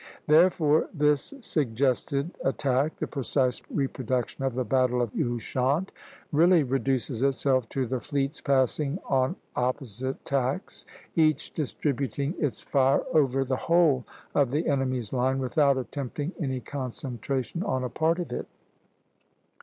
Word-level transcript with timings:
Therefore 0.25 0.89
this 0.91 1.31
suggested 1.41 2.31
attack, 2.43 2.97
the 2.97 3.05
precise 3.05 3.61
reproduction 3.69 4.43
of 4.43 4.55
the 4.55 4.63
battle 4.65 4.99
of 4.99 5.11
Ushant, 5.15 5.91
really 6.31 6.63
reduces 6.63 7.21
itself 7.21 7.69
to 7.69 7.85
the 7.85 7.99
fleets 7.99 8.41
passing 8.41 8.97
on 9.05 9.35
opposite 9.55 10.25
tacks, 10.25 10.87
each 11.15 11.53
distributing 11.53 12.33
its 12.39 12.61
fire 12.61 13.03
over 13.13 13.45
the 13.45 13.57
whole 13.69 14.03
of 14.33 14.49
the 14.49 14.67
enemy's 14.67 15.13
line 15.13 15.37
without 15.37 15.77
attempting 15.77 16.31
any 16.39 16.61
concentration 16.61 17.61
on 17.61 17.83
a 17.83 17.89
part 17.89 18.17
of 18.17 18.31
it. 18.31 18.47